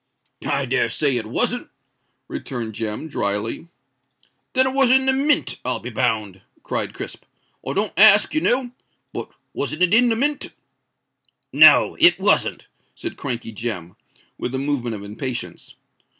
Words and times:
"I 0.49 0.65
dare 0.65 0.89
say 0.89 1.15
it 1.17 1.27
wasn't," 1.27 1.69
returned 2.27 2.73
Jem, 2.73 3.07
drily. 3.07 3.67
"Then 4.53 4.65
it 4.65 4.73
was 4.73 4.89
in 4.89 5.05
the 5.05 5.13
Mint, 5.13 5.59
I'll 5.63 5.77
be 5.79 5.91
bound," 5.91 6.41
cried 6.63 6.95
Crisp. 6.95 7.23
"I 7.69 7.73
don't 7.73 7.93
ask, 7.95 8.33
you 8.33 8.41
know—but 8.41 9.29
wasn't 9.53 9.83
it 9.83 9.93
in 9.93 10.09
the 10.09 10.15
Mint?" 10.15 10.49
"No—it 11.53 12.17
wasn't," 12.17 12.65
said 12.95 13.15
Crankey 13.15 13.51
Jem, 13.51 13.95
with 14.39 14.55
a 14.55 14.57
movement 14.57 14.95
of 14.95 15.03
impatience. 15.03 15.75